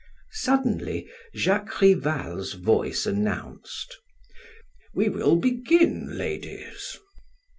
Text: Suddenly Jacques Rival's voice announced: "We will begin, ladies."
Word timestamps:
Suddenly 0.33 1.07
Jacques 1.35 1.79
Rival's 1.79 2.53
voice 2.53 3.05
announced: 3.05 3.99
"We 4.95 5.09
will 5.09 5.35
begin, 5.35 6.17
ladies." 6.17 6.97